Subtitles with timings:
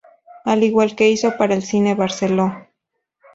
[0.45, 2.67] Al igual que hizo para el cine Barceló.